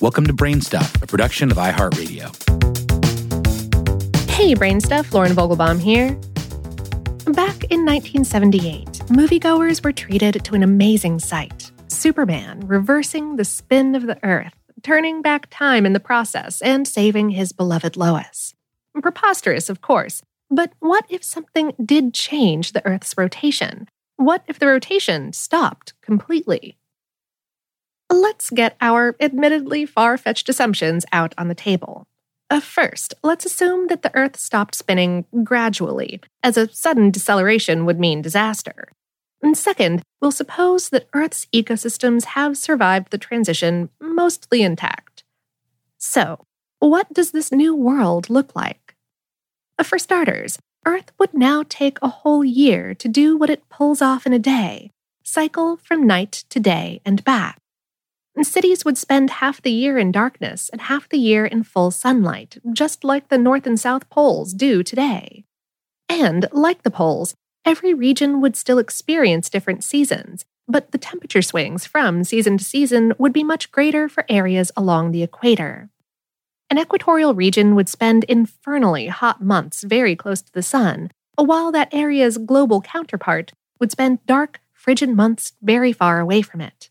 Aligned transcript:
Welcome 0.00 0.26
to 0.28 0.32
Brainstuff, 0.32 1.02
a 1.02 1.06
production 1.06 1.50
of 1.50 1.58
iHeartRadio. 1.58 2.34
Hey, 4.30 4.54
Brainstuff, 4.54 5.12
Lauren 5.12 5.32
Vogelbaum 5.32 5.78
here. 5.78 6.14
Back 7.34 7.64
in 7.64 7.84
1978, 7.84 8.86
moviegoers 9.08 9.84
were 9.84 9.92
treated 9.92 10.42
to 10.42 10.54
an 10.54 10.62
amazing 10.62 11.18
sight 11.18 11.70
Superman 11.88 12.66
reversing 12.66 13.36
the 13.36 13.44
spin 13.44 13.94
of 13.94 14.06
the 14.06 14.18
Earth, 14.24 14.54
turning 14.82 15.20
back 15.20 15.48
time 15.50 15.84
in 15.84 15.92
the 15.92 16.00
process, 16.00 16.62
and 16.62 16.88
saving 16.88 17.28
his 17.28 17.52
beloved 17.52 17.94
Lois. 17.94 18.54
Preposterous, 19.02 19.68
of 19.68 19.82
course, 19.82 20.22
but 20.50 20.72
what 20.78 21.04
if 21.10 21.22
something 21.22 21.74
did 21.84 22.14
change 22.14 22.72
the 22.72 22.84
Earth's 22.86 23.18
rotation? 23.18 23.86
What 24.16 24.44
if 24.48 24.58
the 24.58 24.66
rotation 24.66 25.34
stopped 25.34 25.92
completely? 26.00 26.78
Let's 28.10 28.50
get 28.50 28.76
our 28.80 29.14
admittedly 29.20 29.86
far 29.86 30.18
fetched 30.18 30.48
assumptions 30.48 31.06
out 31.12 31.32
on 31.38 31.46
the 31.46 31.54
table. 31.54 32.08
Uh, 32.50 32.58
first, 32.58 33.14
let's 33.22 33.46
assume 33.46 33.86
that 33.86 34.02
the 34.02 34.14
Earth 34.16 34.36
stopped 34.36 34.74
spinning 34.74 35.24
gradually, 35.44 36.20
as 36.42 36.56
a 36.56 36.68
sudden 36.72 37.12
deceleration 37.12 37.86
would 37.86 38.00
mean 38.00 38.20
disaster. 38.20 38.88
And 39.40 39.56
second, 39.56 40.02
we'll 40.20 40.32
suppose 40.32 40.88
that 40.88 41.08
Earth's 41.14 41.46
ecosystems 41.54 42.24
have 42.24 42.58
survived 42.58 43.12
the 43.12 43.18
transition 43.18 43.90
mostly 44.00 44.62
intact. 44.62 45.22
So, 45.96 46.44
what 46.80 47.12
does 47.12 47.30
this 47.30 47.52
new 47.52 47.76
world 47.76 48.28
look 48.28 48.56
like? 48.56 48.96
Uh, 49.78 49.84
for 49.84 50.00
starters, 50.00 50.58
Earth 50.84 51.12
would 51.18 51.32
now 51.32 51.62
take 51.68 51.98
a 52.02 52.08
whole 52.08 52.44
year 52.44 52.92
to 52.94 53.06
do 53.06 53.36
what 53.36 53.50
it 53.50 53.68
pulls 53.68 54.02
off 54.02 54.26
in 54.26 54.32
a 54.32 54.38
day 54.38 54.90
cycle 55.22 55.76
from 55.76 56.08
night 56.08 56.42
to 56.50 56.58
day 56.58 57.00
and 57.04 57.22
back. 57.22 57.59
And 58.40 58.46
cities 58.46 58.86
would 58.86 58.96
spend 58.96 59.28
half 59.28 59.60
the 59.60 59.70
year 59.70 59.98
in 59.98 60.12
darkness 60.12 60.70
and 60.70 60.80
half 60.80 61.06
the 61.10 61.18
year 61.18 61.44
in 61.44 61.62
full 61.62 61.90
sunlight, 61.90 62.56
just 62.72 63.04
like 63.04 63.28
the 63.28 63.36
North 63.36 63.66
and 63.66 63.78
South 63.78 64.08
Poles 64.08 64.54
do 64.54 64.82
today. 64.82 65.44
And, 66.08 66.48
like 66.50 66.82
the 66.82 66.90
poles, 66.90 67.34
every 67.66 67.92
region 67.92 68.40
would 68.40 68.56
still 68.56 68.78
experience 68.78 69.50
different 69.50 69.84
seasons, 69.84 70.46
but 70.66 70.90
the 70.90 70.96
temperature 70.96 71.42
swings 71.42 71.84
from 71.84 72.24
season 72.24 72.56
to 72.56 72.64
season 72.64 73.12
would 73.18 73.34
be 73.34 73.44
much 73.44 73.70
greater 73.70 74.08
for 74.08 74.24
areas 74.26 74.72
along 74.74 75.10
the 75.10 75.22
equator. 75.22 75.90
An 76.70 76.78
equatorial 76.78 77.34
region 77.34 77.74
would 77.74 77.90
spend 77.90 78.24
infernally 78.24 79.08
hot 79.08 79.42
months 79.42 79.82
very 79.82 80.16
close 80.16 80.40
to 80.40 80.52
the 80.54 80.62
sun, 80.62 81.10
while 81.36 81.70
that 81.72 81.92
area's 81.92 82.38
global 82.38 82.80
counterpart 82.80 83.52
would 83.78 83.92
spend 83.92 84.24
dark, 84.24 84.60
frigid 84.72 85.10
months 85.10 85.52
very 85.60 85.92
far 85.92 86.20
away 86.20 86.40
from 86.40 86.62
it. 86.62 86.88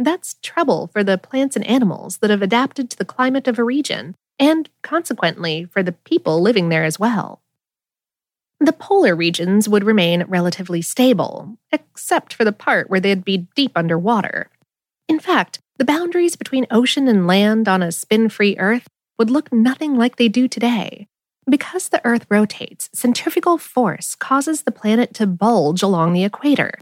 That's 0.00 0.36
trouble 0.42 0.86
for 0.86 1.04
the 1.04 1.18
plants 1.18 1.56
and 1.56 1.66
animals 1.66 2.18
that 2.18 2.30
have 2.30 2.40
adapted 2.40 2.88
to 2.88 2.96
the 2.96 3.04
climate 3.04 3.46
of 3.46 3.58
a 3.58 3.64
region, 3.64 4.14
and 4.38 4.66
consequently 4.82 5.66
for 5.66 5.82
the 5.82 5.92
people 5.92 6.40
living 6.40 6.70
there 6.70 6.84
as 6.84 6.98
well. 6.98 7.42
The 8.60 8.72
polar 8.72 9.14
regions 9.14 9.68
would 9.68 9.84
remain 9.84 10.24
relatively 10.24 10.80
stable, 10.80 11.58
except 11.70 12.32
for 12.32 12.46
the 12.46 12.52
part 12.52 12.88
where 12.88 12.98
they'd 12.98 13.26
be 13.26 13.46
deep 13.54 13.72
underwater. 13.76 14.48
In 15.06 15.20
fact, 15.20 15.58
the 15.76 15.84
boundaries 15.84 16.34
between 16.34 16.66
ocean 16.70 17.06
and 17.06 17.26
land 17.26 17.68
on 17.68 17.82
a 17.82 17.92
spin 17.92 18.30
free 18.30 18.56
Earth 18.58 18.86
would 19.18 19.30
look 19.30 19.52
nothing 19.52 19.96
like 19.96 20.16
they 20.16 20.28
do 20.28 20.48
today. 20.48 21.08
Because 21.46 21.90
the 21.90 22.00
Earth 22.06 22.24
rotates, 22.30 22.88
centrifugal 22.94 23.58
force 23.58 24.14
causes 24.14 24.62
the 24.62 24.72
planet 24.72 25.12
to 25.14 25.26
bulge 25.26 25.82
along 25.82 26.14
the 26.14 26.24
equator. 26.24 26.72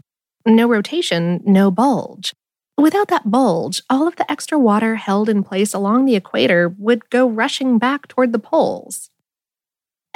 No 0.45 0.69
rotation, 0.69 1.41
no 1.43 1.69
bulge. 1.69 2.33
Without 2.79 3.09
that 3.09 3.29
bulge, 3.29 3.83
all 3.89 4.07
of 4.07 4.15
the 4.15 4.31
extra 4.31 4.57
water 4.57 4.95
held 4.95 5.27
in 5.27 5.43
place 5.43 5.73
along 5.73 6.05
the 6.05 6.15
equator 6.15 6.73
would 6.77 7.09
go 7.09 7.27
rushing 7.27 7.77
back 7.77 8.07
toward 8.07 8.31
the 8.31 8.39
poles. 8.39 9.09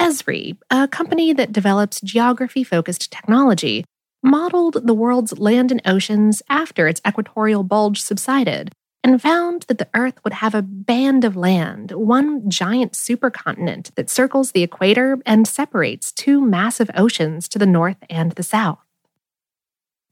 Esri, 0.00 0.56
a 0.70 0.88
company 0.88 1.34
that 1.34 1.52
develops 1.52 2.00
geography 2.00 2.64
focused 2.64 3.12
technology, 3.12 3.84
modeled 4.22 4.86
the 4.86 4.94
world's 4.94 5.38
land 5.38 5.70
and 5.70 5.82
oceans 5.84 6.42
after 6.48 6.88
its 6.88 7.02
equatorial 7.06 7.64
bulge 7.64 8.00
subsided 8.00 8.72
and 9.02 9.20
found 9.20 9.64
that 9.68 9.76
the 9.76 9.88
Earth 9.94 10.24
would 10.24 10.32
have 10.32 10.54
a 10.54 10.62
band 10.62 11.22
of 11.22 11.36
land, 11.36 11.90
one 11.90 12.48
giant 12.48 12.92
supercontinent 12.92 13.94
that 13.96 14.08
circles 14.08 14.52
the 14.52 14.62
equator 14.62 15.18
and 15.26 15.46
separates 15.46 16.10
two 16.10 16.40
massive 16.40 16.90
oceans 16.94 17.46
to 17.46 17.58
the 17.58 17.66
north 17.66 17.98
and 18.08 18.32
the 18.32 18.42
south 18.42 18.83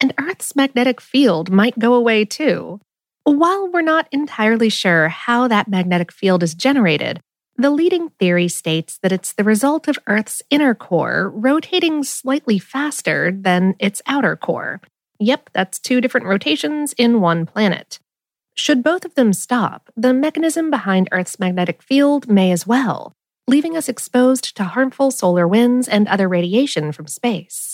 and 0.02 0.12
Earth's 0.18 0.56
magnetic 0.56 1.00
field 1.00 1.50
might 1.50 1.78
go 1.78 1.94
away 1.94 2.24
too. 2.24 2.80
While 3.22 3.70
we're 3.70 3.82
not 3.82 4.08
entirely 4.10 4.68
sure 4.68 5.08
how 5.08 5.46
that 5.46 5.68
magnetic 5.68 6.10
field 6.10 6.42
is 6.42 6.56
generated, 6.56 7.20
the 7.56 7.70
leading 7.70 8.08
theory 8.18 8.48
states 8.48 8.98
that 9.02 9.12
it's 9.12 9.32
the 9.32 9.44
result 9.44 9.86
of 9.86 9.98
Earth's 10.08 10.42
inner 10.50 10.74
core 10.74 11.30
rotating 11.32 12.02
slightly 12.02 12.58
faster 12.58 13.30
than 13.30 13.76
its 13.78 14.02
outer 14.06 14.34
core. 14.34 14.80
Yep, 15.20 15.50
that's 15.52 15.78
two 15.78 16.00
different 16.00 16.26
rotations 16.26 16.92
in 16.94 17.20
one 17.20 17.46
planet. 17.46 18.00
Should 18.54 18.82
both 18.82 19.04
of 19.04 19.14
them 19.14 19.32
stop, 19.32 19.88
the 19.96 20.12
mechanism 20.12 20.68
behind 20.68 21.08
Earth's 21.12 21.38
magnetic 21.38 21.80
field 21.80 22.28
may 22.28 22.50
as 22.50 22.66
well, 22.66 23.12
leaving 23.46 23.76
us 23.76 23.88
exposed 23.88 24.56
to 24.56 24.64
harmful 24.64 25.12
solar 25.12 25.46
winds 25.46 25.86
and 25.86 26.08
other 26.08 26.28
radiation 26.28 26.90
from 26.90 27.06
space. 27.06 27.71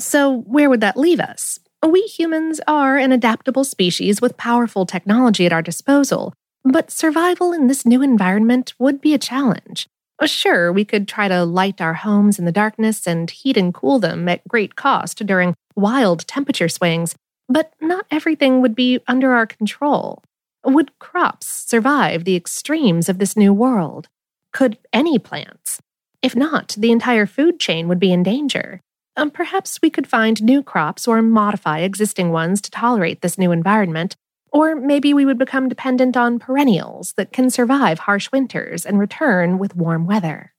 So, 0.00 0.38
where 0.40 0.70
would 0.70 0.80
that 0.80 0.96
leave 0.96 1.20
us? 1.20 1.58
We 1.86 2.00
humans 2.02 2.58
are 2.66 2.96
an 2.96 3.12
adaptable 3.12 3.64
species 3.64 4.22
with 4.22 4.38
powerful 4.38 4.86
technology 4.86 5.44
at 5.44 5.52
our 5.52 5.60
disposal, 5.60 6.32
but 6.64 6.90
survival 6.90 7.52
in 7.52 7.66
this 7.66 7.84
new 7.84 8.00
environment 8.00 8.72
would 8.78 9.02
be 9.02 9.12
a 9.12 9.18
challenge. 9.18 9.86
Sure, 10.24 10.72
we 10.72 10.86
could 10.86 11.06
try 11.06 11.28
to 11.28 11.44
light 11.44 11.82
our 11.82 11.94
homes 11.94 12.38
in 12.38 12.46
the 12.46 12.52
darkness 12.52 13.06
and 13.06 13.30
heat 13.30 13.58
and 13.58 13.74
cool 13.74 13.98
them 13.98 14.26
at 14.26 14.46
great 14.48 14.74
cost 14.74 15.24
during 15.26 15.54
wild 15.76 16.26
temperature 16.26 16.68
swings, 16.68 17.14
but 17.46 17.74
not 17.80 18.06
everything 18.10 18.62
would 18.62 18.74
be 18.74 19.00
under 19.06 19.32
our 19.32 19.46
control. 19.46 20.22
Would 20.64 20.98
crops 20.98 21.46
survive 21.46 22.24
the 22.24 22.36
extremes 22.36 23.10
of 23.10 23.18
this 23.18 23.36
new 23.36 23.52
world? 23.52 24.08
Could 24.52 24.78
any 24.94 25.18
plants? 25.18 25.78
If 26.22 26.34
not, 26.34 26.74
the 26.78 26.90
entire 26.90 27.26
food 27.26 27.60
chain 27.60 27.86
would 27.88 28.00
be 28.00 28.12
in 28.12 28.22
danger. 28.22 28.80
Um, 29.20 29.30
perhaps 29.30 29.78
we 29.82 29.90
could 29.90 30.06
find 30.06 30.42
new 30.42 30.62
crops 30.62 31.06
or 31.06 31.20
modify 31.20 31.80
existing 31.80 32.32
ones 32.32 32.62
to 32.62 32.70
tolerate 32.70 33.20
this 33.20 33.36
new 33.36 33.52
environment, 33.52 34.16
or 34.50 34.74
maybe 34.74 35.12
we 35.12 35.26
would 35.26 35.36
become 35.36 35.68
dependent 35.68 36.16
on 36.16 36.38
perennials 36.38 37.12
that 37.18 37.30
can 37.30 37.50
survive 37.50 37.98
harsh 37.98 38.32
winters 38.32 38.86
and 38.86 38.98
return 38.98 39.58
with 39.58 39.76
warm 39.76 40.06
weather. 40.06 40.54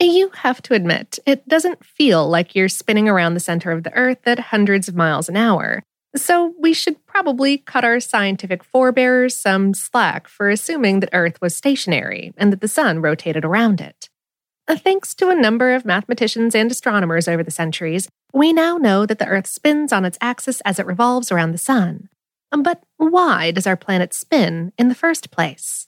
You 0.00 0.30
have 0.38 0.60
to 0.62 0.74
admit, 0.74 1.20
it 1.24 1.46
doesn't 1.46 1.86
feel 1.86 2.28
like 2.28 2.56
you're 2.56 2.68
spinning 2.68 3.08
around 3.08 3.34
the 3.34 3.40
center 3.40 3.70
of 3.70 3.84
the 3.84 3.94
Earth 3.94 4.26
at 4.26 4.40
hundreds 4.40 4.88
of 4.88 4.96
miles 4.96 5.28
an 5.28 5.36
hour, 5.36 5.84
so 6.16 6.52
we 6.58 6.72
should 6.72 7.06
probably 7.06 7.58
cut 7.58 7.84
our 7.84 8.00
scientific 8.00 8.64
forebears 8.64 9.36
some 9.36 9.72
slack 9.72 10.26
for 10.26 10.50
assuming 10.50 10.98
that 10.98 11.10
Earth 11.12 11.40
was 11.40 11.54
stationary 11.54 12.34
and 12.36 12.52
that 12.52 12.60
the 12.60 12.66
Sun 12.66 13.02
rotated 13.02 13.44
around 13.44 13.80
it. 13.80 14.10
Thanks 14.68 15.14
to 15.14 15.28
a 15.28 15.34
number 15.34 15.74
of 15.74 15.84
mathematicians 15.84 16.54
and 16.54 16.70
astronomers 16.70 17.28
over 17.28 17.44
the 17.44 17.52
centuries, 17.52 18.08
we 18.32 18.52
now 18.52 18.78
know 18.78 19.06
that 19.06 19.20
the 19.20 19.26
Earth 19.26 19.46
spins 19.46 19.92
on 19.92 20.04
its 20.04 20.18
axis 20.20 20.60
as 20.62 20.80
it 20.80 20.86
revolves 20.86 21.30
around 21.30 21.52
the 21.52 21.58
Sun. 21.58 22.08
Um, 22.50 22.64
but 22.64 22.82
why 22.96 23.52
does 23.52 23.66
our 23.66 23.76
planet 23.76 24.12
spin 24.12 24.72
in 24.76 24.88
the 24.88 24.94
first 24.94 25.30
place? 25.30 25.86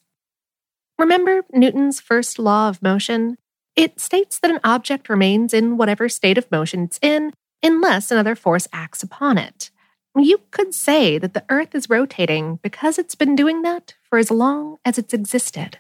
Remember 0.97 1.43
Newton's 1.53 2.01
first 2.01 2.39
law 2.39 2.69
of 2.69 2.81
motion? 2.81 3.37
It 3.75 3.99
states 3.99 4.39
that 4.41 4.51
an 4.51 4.61
object 4.63 5.09
remains 5.09 5.53
in 5.53 5.77
whatever 5.77 6.09
state 6.09 6.39
of 6.39 6.51
motion 6.51 6.85
it's 6.85 6.99
in 7.03 7.33
unless 7.63 8.11
another 8.11 8.37
force 8.37 8.69
acts 8.73 9.03
upon 9.03 9.39
it. 9.39 9.71
You 10.17 10.41
could 10.51 10.75
say 10.75 11.19
that 11.19 11.35
the 11.35 11.45
Earth 11.49 11.75
is 11.75 11.91
rotating 11.91 12.61
because 12.63 12.99
it's 12.99 13.15
been 13.15 13.37
doing 13.37 13.63
that 13.63 13.95
for 14.03 14.19
as 14.19 14.31
long 14.31 14.79
as 14.85 14.99
it's 14.99 15.15
existed. 15.15 15.79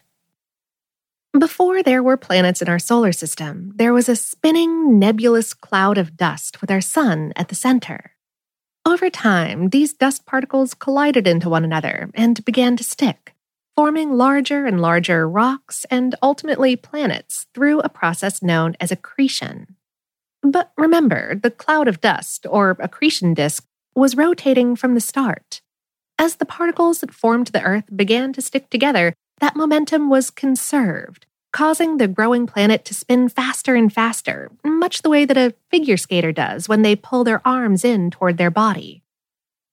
Before 1.36 1.82
there 1.82 2.02
were 2.02 2.16
planets 2.16 2.62
in 2.62 2.68
our 2.68 2.78
solar 2.78 3.12
system, 3.12 3.72
there 3.76 3.92
was 3.92 4.08
a 4.08 4.16
spinning, 4.16 4.98
nebulous 4.98 5.52
cloud 5.52 5.98
of 5.98 6.16
dust 6.16 6.60
with 6.60 6.70
our 6.70 6.80
sun 6.80 7.32
at 7.36 7.48
the 7.48 7.54
center. 7.54 8.12
Over 8.86 9.10
time, 9.10 9.68
these 9.68 9.92
dust 9.92 10.24
particles 10.24 10.72
collided 10.72 11.26
into 11.26 11.50
one 11.50 11.64
another 11.64 12.10
and 12.14 12.42
began 12.46 12.76
to 12.78 12.84
stick, 12.84 13.34
forming 13.76 14.12
larger 14.12 14.64
and 14.64 14.80
larger 14.80 15.28
rocks 15.28 15.84
and 15.90 16.14
ultimately 16.22 16.74
planets 16.76 17.46
through 17.54 17.80
a 17.80 17.90
process 17.90 18.42
known 18.42 18.74
as 18.80 18.90
accretion. 18.90 19.76
But 20.42 20.72
remember, 20.78 21.34
the 21.34 21.50
cloud 21.50 21.88
of 21.88 22.00
dust, 22.00 22.46
or 22.48 22.70
accretion 22.80 23.34
disk, 23.34 23.64
was 23.94 24.16
rotating 24.16 24.76
from 24.76 24.94
the 24.94 25.00
start. 25.00 25.60
As 26.18 26.36
the 26.36 26.46
particles 26.46 27.00
that 27.00 27.12
formed 27.12 27.48
the 27.48 27.62
Earth 27.62 27.84
began 27.94 28.32
to 28.32 28.40
stick 28.40 28.70
together, 28.70 29.12
that 29.40 29.56
momentum 29.56 30.10
was 30.10 30.30
conserved, 30.30 31.26
causing 31.52 31.96
the 31.96 32.08
growing 32.08 32.46
planet 32.46 32.84
to 32.86 32.94
spin 32.94 33.28
faster 33.28 33.74
and 33.74 33.92
faster, 33.92 34.50
much 34.64 35.02
the 35.02 35.10
way 35.10 35.24
that 35.24 35.36
a 35.36 35.54
figure 35.70 35.96
skater 35.96 36.32
does 36.32 36.68
when 36.68 36.82
they 36.82 36.96
pull 36.96 37.24
their 37.24 37.46
arms 37.46 37.84
in 37.84 38.10
toward 38.10 38.36
their 38.36 38.50
body. 38.50 39.02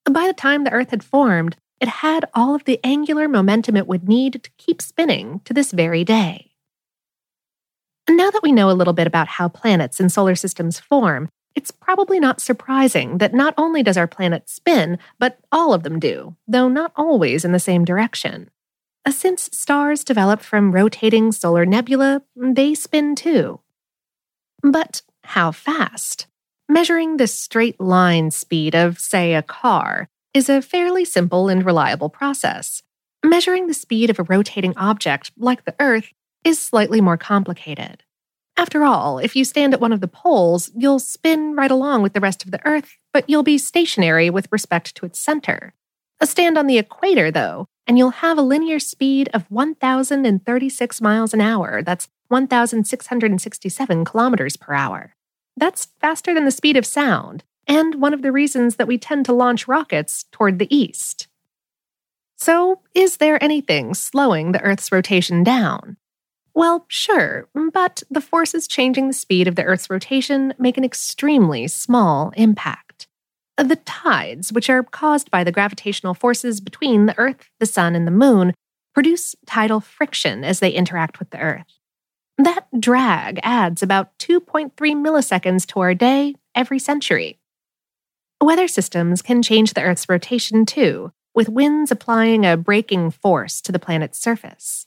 By 0.08 0.26
the 0.26 0.32
time 0.32 0.64
the 0.64 0.72
Earth 0.72 0.90
had 0.90 1.02
formed, 1.02 1.56
it 1.80 1.88
had 1.88 2.24
all 2.32 2.54
of 2.54 2.64
the 2.64 2.80
angular 2.82 3.28
momentum 3.28 3.76
it 3.76 3.86
would 3.86 4.08
need 4.08 4.42
to 4.42 4.50
keep 4.56 4.80
spinning 4.80 5.40
to 5.44 5.52
this 5.52 5.72
very 5.72 6.04
day. 6.04 6.52
Now 8.08 8.30
that 8.30 8.42
we 8.42 8.52
know 8.52 8.70
a 8.70 8.72
little 8.72 8.92
bit 8.92 9.06
about 9.06 9.26
how 9.26 9.48
planets 9.48 9.98
and 9.98 10.10
solar 10.10 10.36
systems 10.36 10.78
form, 10.78 11.28
it's 11.56 11.70
probably 11.70 12.20
not 12.20 12.40
surprising 12.40 13.18
that 13.18 13.34
not 13.34 13.52
only 13.56 13.82
does 13.82 13.96
our 13.96 14.06
planet 14.06 14.48
spin, 14.48 14.98
but 15.18 15.38
all 15.50 15.74
of 15.74 15.82
them 15.82 15.98
do, 15.98 16.36
though 16.46 16.68
not 16.68 16.92
always 16.94 17.44
in 17.44 17.52
the 17.52 17.58
same 17.58 17.84
direction. 17.84 18.50
Uh, 19.06 19.10
since 19.12 19.48
stars 19.52 20.02
develop 20.02 20.40
from 20.40 20.72
rotating 20.72 21.30
solar 21.30 21.64
nebula, 21.64 22.22
they 22.34 22.74
spin 22.74 23.14
too. 23.14 23.60
But 24.64 25.02
how 25.22 25.52
fast? 25.52 26.26
Measuring 26.68 27.16
the 27.16 27.28
straight 27.28 27.80
line 27.80 28.32
speed 28.32 28.74
of, 28.74 28.98
say, 28.98 29.34
a 29.34 29.42
car 29.42 30.08
is 30.34 30.48
a 30.48 30.60
fairly 30.60 31.04
simple 31.04 31.48
and 31.48 31.64
reliable 31.64 32.10
process. 32.10 32.82
Measuring 33.24 33.68
the 33.68 33.74
speed 33.74 34.10
of 34.10 34.18
a 34.18 34.24
rotating 34.24 34.76
object, 34.76 35.30
like 35.38 35.64
the 35.64 35.76
Earth, 35.78 36.12
is 36.42 36.58
slightly 36.58 37.00
more 37.00 37.16
complicated. 37.16 38.02
After 38.56 38.82
all, 38.82 39.18
if 39.18 39.36
you 39.36 39.44
stand 39.44 39.72
at 39.72 39.80
one 39.80 39.92
of 39.92 40.00
the 40.00 40.08
poles, 40.08 40.70
you'll 40.74 40.98
spin 40.98 41.54
right 41.54 41.70
along 41.70 42.02
with 42.02 42.12
the 42.12 42.20
rest 42.20 42.44
of 42.44 42.50
the 42.50 42.64
Earth, 42.66 42.96
but 43.12 43.30
you'll 43.30 43.44
be 43.44 43.58
stationary 43.58 44.30
with 44.30 44.48
respect 44.50 44.96
to 44.96 45.06
its 45.06 45.20
center. 45.20 45.74
A 46.20 46.26
stand 46.26 46.58
on 46.58 46.66
the 46.66 46.78
equator, 46.78 47.30
though, 47.30 47.68
and 47.86 47.98
you'll 47.98 48.10
have 48.10 48.38
a 48.38 48.42
linear 48.42 48.78
speed 48.78 49.28
of 49.32 49.50
1,036 49.50 51.00
miles 51.00 51.32
an 51.32 51.40
hour. 51.40 51.82
That's 51.82 52.08
1,667 52.28 54.04
kilometers 54.04 54.56
per 54.56 54.74
hour. 54.74 55.14
That's 55.56 55.88
faster 56.00 56.34
than 56.34 56.44
the 56.44 56.50
speed 56.50 56.76
of 56.76 56.84
sound, 56.84 57.44
and 57.66 57.96
one 57.96 58.12
of 58.12 58.22
the 58.22 58.32
reasons 58.32 58.76
that 58.76 58.88
we 58.88 58.98
tend 58.98 59.24
to 59.26 59.32
launch 59.32 59.68
rockets 59.68 60.24
toward 60.32 60.58
the 60.58 60.74
east. 60.74 61.28
So, 62.36 62.80
is 62.94 63.16
there 63.16 63.42
anything 63.42 63.94
slowing 63.94 64.52
the 64.52 64.60
Earth's 64.60 64.92
rotation 64.92 65.42
down? 65.42 65.96
Well, 66.52 66.86
sure, 66.88 67.48
but 67.72 68.02
the 68.10 68.20
forces 68.20 68.68
changing 68.68 69.08
the 69.08 69.14
speed 69.14 69.48
of 69.48 69.56
the 69.56 69.64
Earth's 69.64 69.90
rotation 69.90 70.54
make 70.58 70.76
an 70.76 70.84
extremely 70.84 71.68
small 71.68 72.32
impact. 72.36 72.85
The 73.56 73.76
tides, 73.76 74.52
which 74.52 74.68
are 74.68 74.82
caused 74.82 75.30
by 75.30 75.42
the 75.42 75.52
gravitational 75.52 76.14
forces 76.14 76.60
between 76.60 77.06
the 77.06 77.18
Earth, 77.18 77.48
the 77.58 77.66
Sun, 77.66 77.94
and 77.94 78.06
the 78.06 78.10
Moon, 78.10 78.52
produce 78.94 79.34
tidal 79.46 79.80
friction 79.80 80.44
as 80.44 80.60
they 80.60 80.70
interact 80.70 81.18
with 81.18 81.30
the 81.30 81.38
Earth. 81.38 81.66
That 82.38 82.66
drag 82.78 83.40
adds 83.42 83.82
about 83.82 84.16
2.3 84.18 84.72
milliseconds 84.74 85.66
to 85.68 85.80
our 85.80 85.94
day 85.94 86.34
every 86.54 86.78
century. 86.78 87.38
Weather 88.42 88.68
systems 88.68 89.22
can 89.22 89.42
change 89.42 89.72
the 89.72 89.82
Earth's 89.82 90.08
rotation 90.08 90.66
too, 90.66 91.12
with 91.34 91.48
winds 91.48 91.90
applying 91.90 92.44
a 92.44 92.58
braking 92.58 93.10
force 93.10 93.62
to 93.62 93.72
the 93.72 93.78
planet's 93.78 94.18
surface. 94.18 94.86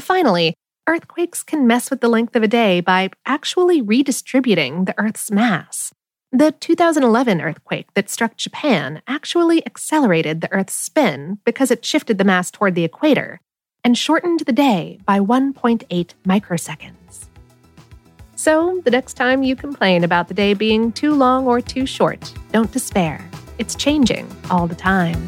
Finally, 0.00 0.54
earthquakes 0.88 1.42
can 1.42 1.66
mess 1.66 1.90
with 1.90 2.00
the 2.00 2.08
length 2.08 2.36
of 2.36 2.44
a 2.44 2.48
day 2.48 2.80
by 2.80 3.10
actually 3.26 3.82
redistributing 3.82 4.84
the 4.84 4.94
Earth's 4.98 5.32
mass. 5.32 5.92
The 6.34 6.50
2011 6.50 7.40
earthquake 7.40 7.94
that 7.94 8.10
struck 8.10 8.36
Japan 8.36 9.02
actually 9.06 9.64
accelerated 9.64 10.40
the 10.40 10.50
Earth's 10.50 10.74
spin 10.74 11.38
because 11.44 11.70
it 11.70 11.84
shifted 11.84 12.18
the 12.18 12.24
mass 12.24 12.50
toward 12.50 12.74
the 12.74 12.82
equator 12.82 13.40
and 13.84 13.96
shortened 13.96 14.40
the 14.40 14.52
day 14.52 14.98
by 15.06 15.20
1.8 15.20 16.14
microseconds. 16.26 17.26
So, 18.34 18.82
the 18.84 18.90
next 18.90 19.14
time 19.14 19.44
you 19.44 19.54
complain 19.54 20.02
about 20.02 20.26
the 20.26 20.34
day 20.34 20.54
being 20.54 20.90
too 20.90 21.14
long 21.14 21.46
or 21.46 21.60
too 21.60 21.86
short, 21.86 22.34
don't 22.50 22.72
despair. 22.72 23.24
It's 23.58 23.76
changing 23.76 24.28
all 24.50 24.66
the 24.66 24.74
time. 24.74 25.24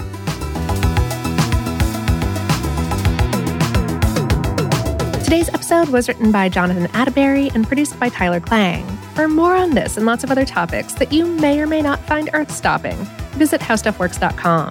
Today's 5.27 5.49
episode 5.49 5.89
was 5.89 6.07
written 6.07 6.31
by 6.31 6.49
Jonathan 6.49 6.87
Atteberry 6.93 7.53
and 7.53 7.67
produced 7.67 7.99
by 7.99 8.09
Tyler 8.09 8.39
Klang. 8.39 8.87
For 9.17 9.27
more 9.27 9.57
on 9.57 9.71
this 9.71 9.97
and 9.97 10.07
lots 10.07 10.23
of 10.23 10.31
other 10.31 10.45
topics 10.45 10.95
that 10.95 11.13
you 11.13 11.27
may 11.27 11.59
or 11.59 11.67
may 11.67 11.83
not 11.83 11.99
find 12.07 12.31
earth 12.33 12.53
stopping, 12.53 12.97
visit 13.33 13.61
howstuffworks.com. 13.61 14.71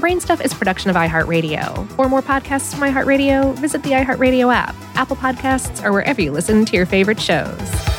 Brainstuff 0.00 0.44
is 0.44 0.52
production 0.52 0.90
of 0.90 0.96
iHeartRadio. 0.96 1.88
For 1.92 2.08
more 2.08 2.22
podcasts 2.22 2.74
from 2.74 2.88
iHeartRadio, 2.92 3.54
visit 3.54 3.84
the 3.84 3.90
iHeartRadio 3.90 4.52
app, 4.52 4.74
Apple 4.96 5.14
Podcasts, 5.14 5.84
or 5.84 5.92
wherever 5.92 6.20
you 6.20 6.32
listen 6.32 6.64
to 6.64 6.74
your 6.76 6.86
favorite 6.86 7.20
shows. 7.20 7.93